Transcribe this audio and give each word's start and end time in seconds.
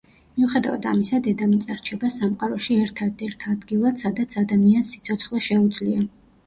მიუხედავად 0.37 0.87
ამისა, 0.91 1.19
დედამიწა 1.27 1.77
რჩება 1.81 2.11
სამყაროში 2.15 2.81
ერთადერთ 2.87 3.47
ადგილად, 3.55 4.05
სადაც 4.05 4.39
ადამიანს 4.45 4.97
სიცოცხლე 4.97 5.49
შეუძლია. 5.53 6.07